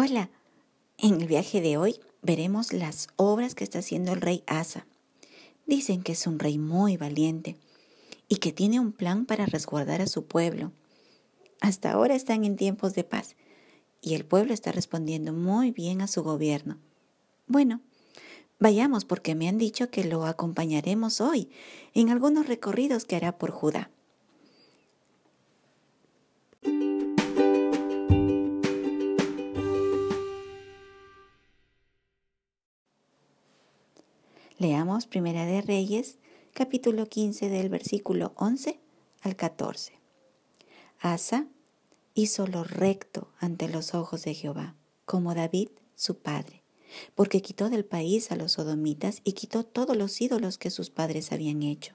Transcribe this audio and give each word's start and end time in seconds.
Hola, 0.00 0.30
en 0.96 1.20
el 1.20 1.26
viaje 1.26 1.60
de 1.60 1.76
hoy 1.76 1.98
veremos 2.22 2.72
las 2.72 3.08
obras 3.16 3.56
que 3.56 3.64
está 3.64 3.80
haciendo 3.80 4.12
el 4.12 4.20
rey 4.20 4.44
Asa. 4.46 4.86
Dicen 5.66 6.04
que 6.04 6.12
es 6.12 6.24
un 6.28 6.38
rey 6.38 6.56
muy 6.56 6.96
valiente 6.96 7.56
y 8.28 8.36
que 8.36 8.52
tiene 8.52 8.78
un 8.78 8.92
plan 8.92 9.26
para 9.26 9.44
resguardar 9.46 10.00
a 10.00 10.06
su 10.06 10.24
pueblo. 10.24 10.70
Hasta 11.60 11.90
ahora 11.90 12.14
están 12.14 12.44
en 12.44 12.54
tiempos 12.54 12.94
de 12.94 13.02
paz 13.02 13.34
y 14.00 14.14
el 14.14 14.24
pueblo 14.24 14.54
está 14.54 14.70
respondiendo 14.70 15.32
muy 15.32 15.72
bien 15.72 16.00
a 16.00 16.06
su 16.06 16.22
gobierno. 16.22 16.78
Bueno, 17.48 17.80
vayamos 18.60 19.04
porque 19.04 19.34
me 19.34 19.48
han 19.48 19.58
dicho 19.58 19.90
que 19.90 20.04
lo 20.04 20.26
acompañaremos 20.26 21.20
hoy 21.20 21.50
en 21.92 22.10
algunos 22.10 22.46
recorridos 22.46 23.04
que 23.04 23.16
hará 23.16 23.36
por 23.36 23.50
Judá. 23.50 23.90
Leamos 34.60 35.06
Primera 35.06 35.46
de 35.46 35.62
Reyes, 35.62 36.18
capítulo 36.52 37.06
15 37.06 37.48
del 37.48 37.68
versículo 37.68 38.32
11 38.34 38.80
al 39.20 39.36
14. 39.36 40.00
Asa 40.98 41.46
hizo 42.14 42.44
lo 42.48 42.64
recto 42.64 43.28
ante 43.38 43.68
los 43.68 43.94
ojos 43.94 44.24
de 44.24 44.34
Jehová, 44.34 44.74
como 45.04 45.32
David 45.36 45.68
su 45.94 46.18
padre, 46.18 46.64
porque 47.14 47.40
quitó 47.40 47.70
del 47.70 47.84
país 47.84 48.32
a 48.32 48.36
los 48.36 48.50
sodomitas 48.50 49.20
y 49.22 49.34
quitó 49.34 49.62
todos 49.62 49.96
los 49.96 50.20
ídolos 50.20 50.58
que 50.58 50.70
sus 50.70 50.90
padres 50.90 51.30
habían 51.30 51.62
hecho. 51.62 51.94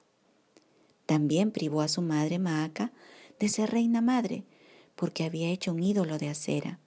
También 1.05 1.51
privó 1.51 1.81
a 1.81 1.89
su 1.89 2.01
madre 2.01 2.39
Maaca 2.39 2.93
de 3.41 3.49
ser 3.49 3.71
reina 3.71 3.99
madre, 3.99 4.45
porque 4.95 5.25
había 5.25 5.49
hecho 5.49 5.73
un 5.73 5.83
ídolo 5.83 6.17
de 6.17 6.29
acera. 6.29 6.79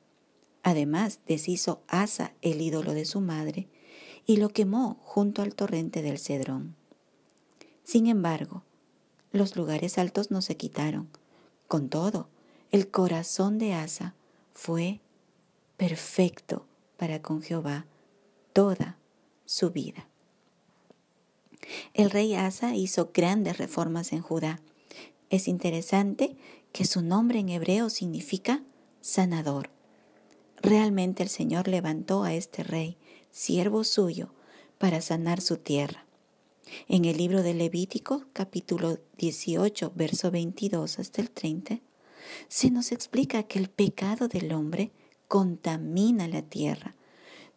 Además, 0.63 1.21
deshizo 1.27 1.83
Asa 1.87 2.33
el 2.41 2.63
ídolo 2.63 2.95
de 2.95 3.05
su 3.05 3.21
madre 3.21 3.69
y 4.27 4.39
lo 4.39 4.49
quemó 4.51 4.99
junto 5.03 5.43
al 5.43 5.55
torrente 5.55 6.03
del 6.03 6.19
Cedrón. 6.19 6.75
Sin 7.85 8.09
embargo, 8.09 8.65
los 9.31 9.57
lugares 9.57 9.99
altos 9.99 10.31
no 10.31 10.43
se 10.43 10.57
quitaron. 10.57 11.09
Con 11.69 11.89
todo, 11.89 12.29
el 12.73 12.91
corazón 12.91 13.59
de 13.59 13.75
Asa 13.75 14.15
fue 14.53 15.01
perfecto 15.77 16.67
para 16.97 17.23
con 17.23 17.43
Jehová 17.43 17.87
toda 18.53 18.99
su 19.45 19.71
vida. 19.71 20.09
El 21.95 22.11
rey 22.11 22.35
Asa 22.35 22.75
hizo 22.75 23.11
grandes 23.13 23.59
reformas 23.59 24.13
en 24.13 24.23
Judá. 24.23 24.61
Es 25.31 25.49
interesante 25.49 26.37
que 26.73 26.85
su 26.85 27.03
nombre 27.03 27.39
en 27.39 27.49
hebreo 27.49 27.91
significa 27.91 28.63
sanador. 29.01 29.71
Realmente 30.63 31.23
el 31.23 31.29
Señor 31.29 31.69
levantó 31.69 32.25
a 32.25 32.35
este 32.35 32.63
rey 32.63 32.97
siervo 33.37 33.85
suyo, 33.85 34.31
para 34.79 35.03
sanar 35.03 35.43
su 35.43 35.59
tierra. 35.59 36.07
En 36.89 37.05
el 37.05 37.19
libro 37.19 37.43
de 37.43 37.53
Levítico, 37.53 38.25
capítulo 38.33 38.99
18, 39.19 39.93
verso 39.95 40.31
22 40.31 40.99
hasta 40.99 41.21
el 41.21 41.31
30, 41.31 41.81
se 42.49 42.71
nos 42.71 42.93
explica 42.93 43.43
que 43.43 43.59
el 43.59 43.69
pecado 43.69 44.29
del 44.29 44.55
hombre 44.55 44.91
contamina 45.29 46.27
la 46.29 46.41
tierra, 46.41 46.97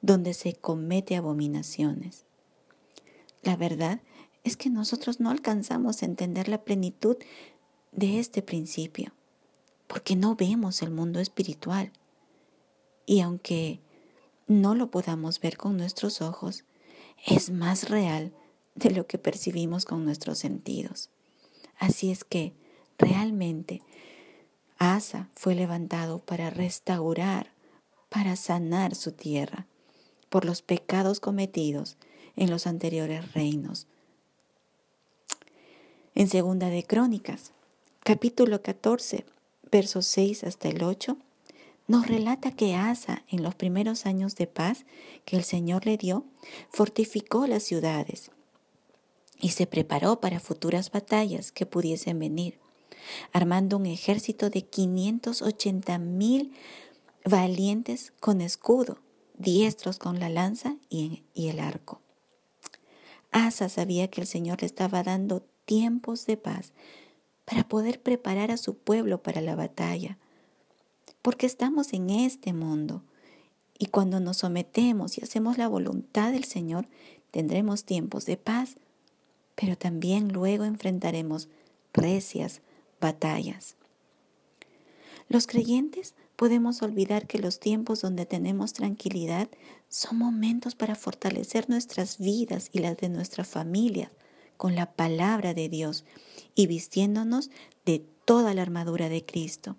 donde 0.01 0.33
se 0.33 0.53
comete 0.53 1.15
abominaciones. 1.15 2.25
La 3.41 3.55
verdad 3.55 4.01
es 4.43 4.57
que 4.57 4.69
nosotros 4.69 5.21
no 5.21 5.29
alcanzamos 5.29 6.03
a 6.03 6.07
entender 6.07 6.49
la 6.49 6.61
plenitud 6.61 7.15
de 7.93 8.19
este 8.19 8.41
principio, 8.41 9.13
porque 9.87 10.17
no 10.17 10.35
vemos 10.35 10.81
el 10.81 10.91
mundo 10.91 11.21
espiritual. 11.21 11.93
Y 13.05 13.21
aunque 13.21 13.79
no 14.49 14.73
lo 14.75 14.89
podamos 14.89 15.39
ver 15.39 15.57
con 15.57 15.77
nuestros 15.77 16.21
ojos, 16.21 16.65
es 17.25 17.51
más 17.51 17.89
real 17.89 18.33
de 18.75 18.89
lo 18.89 19.05
que 19.05 19.19
percibimos 19.19 19.85
con 19.85 20.03
nuestros 20.03 20.39
sentidos. 20.39 21.09
Así 21.77 22.11
es 22.11 22.23
que 22.23 22.53
realmente 22.97 23.81
Asa 24.79 25.29
fue 25.33 25.53
levantado 25.53 26.19
para 26.19 26.49
restaurar, 26.49 27.53
para 28.09 28.35
sanar 28.35 28.95
su 28.95 29.11
tierra 29.11 29.67
por 30.29 30.45
los 30.45 30.63
pecados 30.63 31.19
cometidos 31.19 31.97
en 32.35 32.49
los 32.49 32.65
anteriores 32.65 33.33
reinos. 33.33 33.87
En 36.15 36.27
segunda 36.27 36.69
de 36.69 36.83
Crónicas, 36.83 37.51
capítulo 38.03 38.63
14, 38.63 39.25
versos 39.71 40.07
6 40.07 40.43
hasta 40.43 40.69
el 40.69 40.83
8, 40.83 41.17
nos 41.89 42.07
relata 42.07 42.51
que 42.51 42.75
Asa, 42.75 43.23
en 43.29 43.41
los 43.41 43.55
primeros 43.55 44.05
años 44.05 44.35
de 44.35 44.45
paz 44.45 44.85
que 45.25 45.35
el 45.35 45.43
Señor 45.43 45.87
le 45.87 45.97
dio, 45.97 46.23
fortificó 46.69 47.47
las 47.47 47.63
ciudades 47.63 48.29
y 49.41 49.49
se 49.49 49.65
preparó 49.65 50.19
para 50.19 50.39
futuras 50.39 50.91
batallas 50.91 51.51
que 51.51 51.65
pudiesen 51.65 52.19
venir, 52.19 52.59
armando 53.33 53.75
un 53.77 53.87
ejército 53.87 54.51
de 54.51 54.61
580 54.61 55.97
mil 55.97 56.53
valientes 57.25 58.13
con 58.19 58.41
escudo, 58.41 58.99
diestros 59.39 59.97
con 59.97 60.19
la 60.19 60.29
lanza 60.29 60.75
y, 60.91 61.23
y 61.33 61.47
el 61.47 61.59
arco. 61.59 62.01
Asa 63.31 63.67
sabía 63.67 64.11
que 64.11 64.21
el 64.21 64.27
Señor 64.27 64.61
le 64.61 64.67
estaba 64.67 65.01
dando 65.01 65.41
tiempos 65.65 66.27
de 66.27 66.37
paz 66.37 66.71
para 67.45 67.67
poder 67.67 67.99
preparar 67.99 68.51
a 68.51 68.57
su 68.57 68.77
pueblo 68.77 69.23
para 69.23 69.41
la 69.41 69.55
batalla 69.55 70.19
porque 71.21 71.45
estamos 71.45 71.93
en 71.93 72.09
este 72.09 72.53
mundo. 72.53 73.03
Y 73.77 73.87
cuando 73.87 74.19
nos 74.19 74.37
sometemos 74.37 75.17
y 75.17 75.21
hacemos 75.21 75.57
la 75.57 75.67
voluntad 75.67 76.31
del 76.31 76.43
Señor, 76.43 76.87
tendremos 77.31 77.85
tiempos 77.85 78.25
de 78.25 78.37
paz, 78.37 78.75
pero 79.55 79.77
también 79.77 80.31
luego 80.33 80.65
enfrentaremos 80.65 81.47
recias 81.93 82.61
batallas. 82.99 83.75
Los 85.27 85.47
creyentes 85.47 86.15
podemos 86.35 86.81
olvidar 86.81 87.27
que 87.27 87.39
los 87.39 87.59
tiempos 87.59 88.01
donde 88.01 88.25
tenemos 88.25 88.73
tranquilidad 88.73 89.49
son 89.89 90.17
momentos 90.17 90.75
para 90.75 90.95
fortalecer 90.95 91.69
nuestras 91.69 92.17
vidas 92.17 92.69
y 92.73 92.79
las 92.79 92.97
de 92.97 93.09
nuestra 93.09 93.43
familia 93.43 94.11
con 94.57 94.75
la 94.75 94.91
palabra 94.91 95.53
de 95.53 95.69
Dios 95.69 96.03
y 96.55 96.67
vistiéndonos 96.67 97.49
de 97.85 98.03
toda 98.25 98.53
la 98.53 98.61
armadura 98.61 99.07
de 99.09 99.25
Cristo 99.25 99.77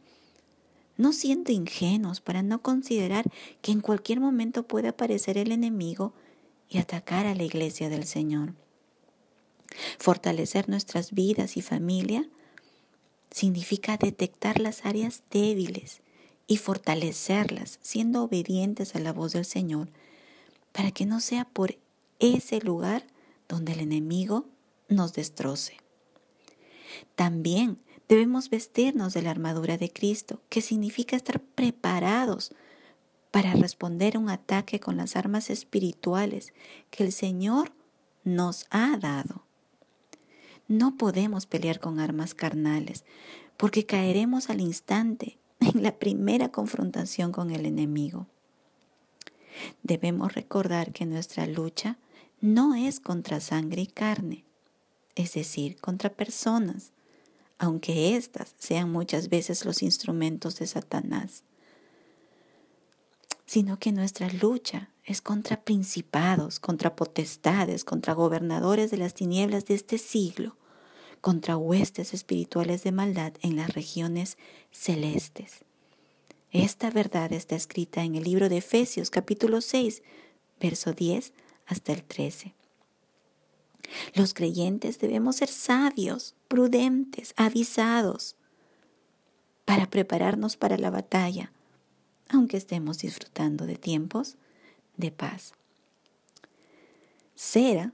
no 1.00 1.12
siendo 1.12 1.50
ingenuos 1.50 2.20
para 2.20 2.42
no 2.42 2.62
considerar 2.62 3.24
que 3.62 3.72
en 3.72 3.80
cualquier 3.80 4.20
momento 4.20 4.64
puede 4.64 4.88
aparecer 4.88 5.38
el 5.38 5.50
enemigo 5.50 6.12
y 6.68 6.78
atacar 6.78 7.26
a 7.26 7.34
la 7.34 7.42
iglesia 7.42 7.88
del 7.88 8.04
Señor. 8.04 8.54
Fortalecer 9.98 10.68
nuestras 10.68 11.12
vidas 11.12 11.56
y 11.56 11.62
familia 11.62 12.28
significa 13.30 13.96
detectar 13.96 14.60
las 14.60 14.84
áreas 14.84 15.22
débiles 15.30 16.02
y 16.46 16.58
fortalecerlas 16.58 17.78
siendo 17.80 18.22
obedientes 18.22 18.94
a 18.94 18.98
la 18.98 19.12
voz 19.12 19.32
del 19.32 19.44
Señor 19.44 19.88
para 20.72 20.90
que 20.90 21.06
no 21.06 21.20
sea 21.20 21.44
por 21.46 21.78
ese 22.18 22.60
lugar 22.60 23.06
donde 23.48 23.72
el 23.72 23.80
enemigo 23.80 24.44
nos 24.88 25.14
destroce. 25.14 25.78
También 27.14 27.78
Debemos 28.10 28.50
vestirnos 28.50 29.14
de 29.14 29.22
la 29.22 29.30
armadura 29.30 29.78
de 29.78 29.88
Cristo, 29.88 30.42
que 30.48 30.62
significa 30.62 31.14
estar 31.14 31.40
preparados 31.40 32.52
para 33.30 33.52
responder 33.52 34.16
a 34.16 34.18
un 34.18 34.28
ataque 34.28 34.80
con 34.80 34.96
las 34.96 35.14
armas 35.14 35.48
espirituales 35.48 36.52
que 36.90 37.04
el 37.04 37.12
Señor 37.12 37.72
nos 38.24 38.66
ha 38.70 38.96
dado. 38.96 39.44
No 40.66 40.96
podemos 40.96 41.46
pelear 41.46 41.78
con 41.78 42.00
armas 42.00 42.34
carnales, 42.34 43.04
porque 43.56 43.86
caeremos 43.86 44.50
al 44.50 44.60
instante 44.60 45.38
en 45.60 45.84
la 45.84 45.96
primera 45.96 46.48
confrontación 46.48 47.30
con 47.30 47.52
el 47.52 47.64
enemigo. 47.64 48.26
Debemos 49.84 50.34
recordar 50.34 50.92
que 50.92 51.06
nuestra 51.06 51.46
lucha 51.46 51.96
no 52.40 52.74
es 52.74 52.98
contra 52.98 53.38
sangre 53.38 53.82
y 53.82 53.86
carne, 53.86 54.42
es 55.14 55.34
decir, 55.34 55.76
contra 55.80 56.10
personas, 56.10 56.90
aunque 57.60 58.16
éstas 58.16 58.54
sean 58.58 58.90
muchas 58.90 59.28
veces 59.28 59.66
los 59.66 59.82
instrumentos 59.82 60.58
de 60.58 60.66
Satanás, 60.66 61.44
sino 63.44 63.78
que 63.78 63.92
nuestra 63.92 64.32
lucha 64.32 64.88
es 65.04 65.20
contra 65.20 65.60
principados, 65.60 66.58
contra 66.58 66.96
potestades, 66.96 67.84
contra 67.84 68.14
gobernadores 68.14 68.90
de 68.90 68.96
las 68.96 69.12
tinieblas 69.12 69.66
de 69.66 69.74
este 69.74 69.98
siglo, 69.98 70.56
contra 71.20 71.58
huestes 71.58 72.14
espirituales 72.14 72.82
de 72.82 72.92
maldad 72.92 73.34
en 73.42 73.56
las 73.56 73.74
regiones 73.74 74.38
celestes. 74.70 75.58
Esta 76.52 76.90
verdad 76.90 77.30
está 77.34 77.56
escrita 77.56 78.04
en 78.04 78.14
el 78.14 78.24
libro 78.24 78.48
de 78.48 78.56
Efesios 78.56 79.10
capítulo 79.10 79.60
6, 79.60 80.02
verso 80.58 80.94
10 80.94 81.34
hasta 81.66 81.92
el 81.92 82.04
13. 82.04 82.54
Los 84.14 84.34
creyentes 84.34 84.98
debemos 84.98 85.36
ser 85.36 85.48
sabios, 85.48 86.34
prudentes, 86.48 87.34
avisados, 87.36 88.36
para 89.64 89.88
prepararnos 89.88 90.56
para 90.56 90.78
la 90.78 90.90
batalla, 90.90 91.52
aunque 92.28 92.56
estemos 92.56 92.98
disfrutando 92.98 93.66
de 93.66 93.76
tiempos 93.76 94.36
de 94.96 95.10
paz. 95.10 95.52
Sera, 97.34 97.92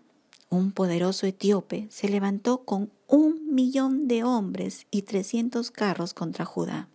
un 0.49 0.73
poderoso 0.73 1.27
etíope, 1.27 1.87
se 1.91 2.09
levantó 2.09 2.65
con 2.65 2.91
un 3.09 3.55
millón 3.55 4.09
de 4.09 4.25
hombres 4.25 4.87
y 4.91 5.03
trescientos 5.03 5.71
carros 5.71 6.15
contra 6.15 6.45
Judá. 6.45 6.89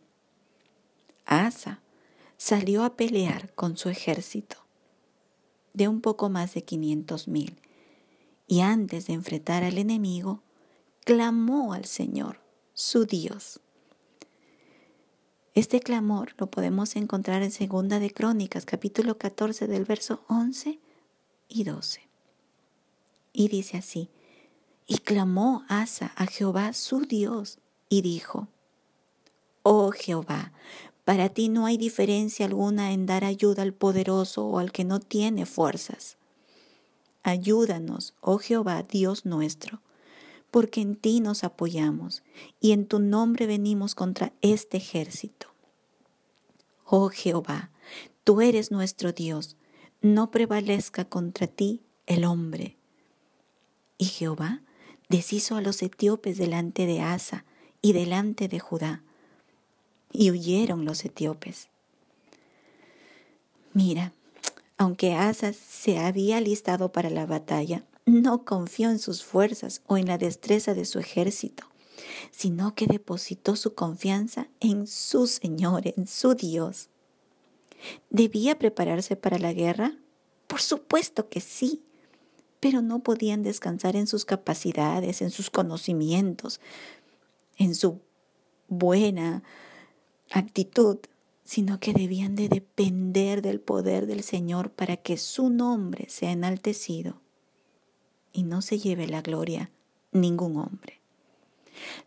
Asa 1.26 1.82
salió 2.38 2.84
a 2.84 2.96
pelear 2.96 3.54
con 3.54 3.78
su 3.78 3.90
ejército 3.90 4.58
de 5.74 5.88
un 5.88 6.02
poco 6.02 6.30
más 6.30 6.54
de 6.54 6.64
quinientos 6.64 7.28
mil 7.28 7.62
y 8.52 8.60
antes 8.60 9.08
de 9.08 9.14
enfrentar 9.14 9.64
al 9.64 9.78
enemigo, 9.78 10.44
clamó 11.06 11.72
al 11.72 11.86
Señor, 11.86 12.42
su 12.74 13.06
Dios. 13.06 13.62
Este 15.54 15.80
clamor 15.80 16.34
lo 16.38 16.52
podemos 16.52 16.98
encontrar 16.98 17.44
en 17.44 17.52
Segunda 17.52 17.98
de 18.00 18.12
Crónicas, 18.12 18.66
capítulo 18.66 19.18
14 19.18 19.68
del 19.68 19.86
verso 19.86 20.26
11 20.28 20.82
y 21.48 21.64
12. 21.64 22.02
Y 23.32 23.48
dice 23.48 23.78
así, 23.78 24.10
y 24.86 24.98
clamó 24.98 25.64
Asa 25.70 26.12
a 26.18 26.26
Jehová 26.26 26.74
su 26.74 27.06
Dios 27.06 27.60
y 27.88 28.02
dijo, 28.02 28.50
Oh 29.64 29.92
Jehová, 29.92 30.52
para 31.06 31.30
ti 31.30 31.48
no 31.48 31.68
hay 31.68 31.78
diferencia 31.78 32.48
alguna 32.48 32.92
en 32.92 33.06
dar 33.06 33.24
ayuda 33.24 33.62
al 33.64 33.74
poderoso 33.74 34.46
o 34.46 34.60
al 34.60 34.74
que 34.74 34.84
no 34.84 35.00
tiene 35.00 35.46
fuerzas. 35.46 36.18
Ayúdanos, 37.24 38.16
oh 38.22 38.40
Jehová, 38.40 38.84
Dios 38.84 39.26
nuestro, 39.26 39.82
porque 40.50 40.82
en 40.82 40.96
ti 40.96 41.20
nos 41.20 41.44
apoyamos 41.44 42.24
y 42.60 42.72
en 42.72 42.86
tu 42.86 43.00
nombre 43.00 43.46
venimos 43.46 43.96
contra 43.96 44.34
este 44.42 44.78
ejército. 44.78 45.48
Oh 46.86 47.10
Jehová, 47.10 47.70
tú 48.24 48.42
eres 48.42 48.72
nuestro 48.72 49.14
Dios, 49.14 49.56
no 50.02 50.32
prevalezca 50.32 51.06
contra 51.06 51.48
ti 51.48 51.82
el 52.08 52.26
hombre. 52.26 52.76
Y 53.98 54.06
Jehová 54.06 54.62
deshizo 55.08 55.56
a 55.56 55.62
los 55.62 55.82
etíopes 55.84 56.38
delante 56.38 56.86
de 56.86 57.02
Asa 57.02 57.46
y 57.82 57.94
delante 57.94 58.48
de 58.48 58.60
Judá, 58.60 59.04
y 60.12 60.32
huyeron 60.32 60.86
los 60.86 61.06
etíopes. 61.06 61.70
Mira, 63.74 64.12
aunque 64.82 65.14
Asa 65.14 65.54
se 65.54 66.00
había 66.00 66.38
alistado 66.38 66.92
para 66.92 67.12
la 67.12 67.28
batalla, 67.28 67.86
no 68.08 68.46
confió 68.46 68.90
en 68.90 68.98
sus 68.98 69.24
fuerzas 69.24 69.84
o 69.86 69.96
en 69.96 70.08
la 70.08 70.18
destreza 70.18 70.74
de 70.74 70.86
su 70.86 70.98
ejército, 70.98 71.66
sino 72.32 72.74
que 72.74 72.88
depositó 72.88 73.56
su 73.56 73.76
confianza 73.76 74.48
en 74.60 74.88
su 74.88 75.28
Señor, 75.28 75.84
en 75.86 76.08
su 76.08 76.34
Dios. 76.34 76.90
¿Debía 78.10 78.58
prepararse 78.58 79.16
para 79.16 79.38
la 79.38 79.54
guerra? 79.54 80.00
Por 80.48 80.62
supuesto 80.62 81.30
que 81.30 81.42
sí, 81.42 81.84
pero 82.60 82.82
no 82.82 83.04
podían 83.04 83.44
descansar 83.44 83.96
en 83.96 84.08
sus 84.08 84.26
capacidades, 84.26 85.22
en 85.22 85.30
sus 85.30 85.52
conocimientos, 85.52 86.60
en 87.56 87.76
su 87.76 88.02
buena 88.68 89.44
actitud 90.32 90.98
sino 91.52 91.82
que 91.82 91.92
debían 91.92 92.38
de 92.38 92.48
depender 92.48 93.42
del 93.42 93.60
poder 93.60 94.08
del 94.08 94.24
Señor 94.24 94.72
para 94.72 94.96
que 94.96 95.18
su 95.18 95.50
nombre 95.50 96.06
sea 96.08 96.32
enaltecido 96.32 97.20
y 98.32 98.44
no 98.44 98.62
se 98.62 98.80
lleve 98.80 99.06
la 99.06 99.22
gloria 99.22 99.70
ningún 100.14 100.56
hombre. 100.56 101.02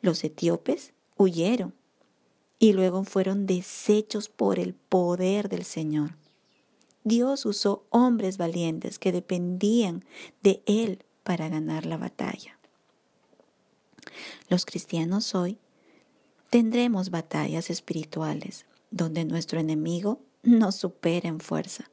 Los 0.01 0.25
etíopes 0.25 0.95
huyeron 1.19 1.75
y 2.59 2.73
luego 2.73 3.05
fueron 3.05 3.45
deshechos 3.45 4.31
por 4.31 4.59
el 4.59 4.73
poder 4.73 5.51
del 5.51 5.65
Señor. 5.65 6.17
Dios 7.03 7.45
usó 7.45 7.85
hombres 7.91 8.39
valientes 8.39 8.99
que 8.99 9.13
dependían 9.13 10.07
de 10.43 10.63
Él 10.65 11.05
para 11.23 11.51
ganar 11.51 11.85
la 11.85 11.99
batalla. 11.99 12.59
Los 14.49 14.65
cristianos 14.65 15.35
hoy 15.35 15.59
tendremos 16.49 17.11
batallas 17.11 17.69
espirituales 17.69 18.65
donde 18.95 19.25
nuestro 19.25 19.59
enemigo 19.59 20.21
nos 20.45 20.77
supera 20.77 21.29
en 21.29 21.41
fuerza. 21.41 21.91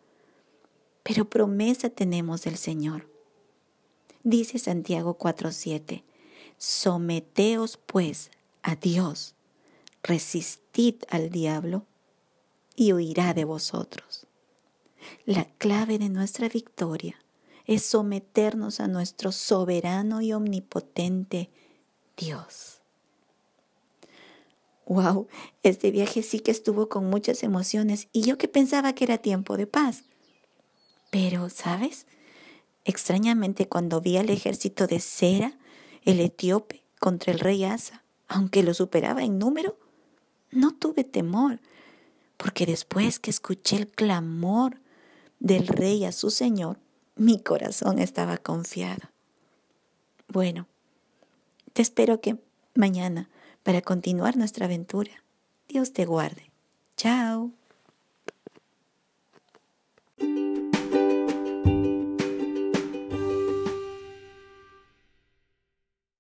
Pero 1.02 1.28
promesa 1.28 1.90
tenemos 1.90 2.44
del 2.44 2.58
Señor. 2.58 3.10
Dice 4.24 4.60
Santiago 4.60 5.18
4:7, 5.18 6.04
someteos 6.60 7.78
pues 7.78 8.30
a 8.62 8.76
Dios, 8.76 9.34
resistid 10.04 10.96
al 11.10 11.32
diablo 11.32 11.88
y 12.76 12.94
huirá 12.94 13.34
de 13.34 13.46
vosotros. 13.46 14.28
La 15.26 15.46
clave 15.46 15.98
de 15.98 16.10
nuestra 16.10 16.50
victoria 16.50 17.16
es 17.66 17.84
someternos 17.84 18.80
a 18.80 18.88
nuestro 18.88 19.32
soberano 19.32 20.22
y 20.22 20.34
omnipotente 20.34 21.50
Dios. 22.16 22.81
Wow, 24.92 25.30
este 25.64 25.90
viaje 25.90 26.22
sí 26.22 26.42
que 26.42 26.52
estuvo 26.52 26.90
con 26.90 27.10
muchas 27.10 27.44
emociones 27.44 28.10
y 28.12 28.24
yo 28.24 28.38
que 28.38 28.50
pensaba 28.50 28.92
que 28.92 29.06
era 29.06 29.20
tiempo 29.20 29.56
de 29.56 29.66
paz. 29.66 30.04
Pero, 31.12 31.50
¿sabes? 31.50 32.08
Extrañamente 32.84 33.70
cuando 33.70 34.02
vi 34.02 34.18
al 34.18 34.30
ejército 34.30 34.88
de 34.88 35.00
Cera, 35.00 35.58
el 36.04 36.20
etíope, 36.20 36.84
contra 37.00 37.32
el 37.32 37.40
rey 37.40 37.64
Asa, 37.64 38.04
aunque 38.28 38.64
lo 38.64 38.74
superaba 38.74 39.24
en 39.24 39.40
número, 39.40 39.80
no 40.52 40.76
tuve 40.76 41.06
temor, 41.06 41.62
porque 42.36 42.66
después 42.66 43.18
que 43.18 43.30
escuché 43.30 43.78
el 43.78 43.88
clamor 43.88 44.82
del 45.40 45.68
rey 45.68 46.04
a 46.04 46.12
su 46.12 46.30
señor, 46.32 46.80
mi 47.16 47.40
corazón 47.40 47.98
estaba 47.98 48.36
confiado. 48.36 49.08
Bueno, 50.28 50.68
te 51.72 51.82
espero 51.82 52.20
que 52.20 52.36
mañana 52.76 53.30
para 53.64 53.82
continuar 53.82 54.38
nuestra 54.38 54.66
aventura. 54.66 55.24
Dios 55.68 55.94
te 55.94 56.06
guarde. 56.06 56.52
Chao. 56.98 57.52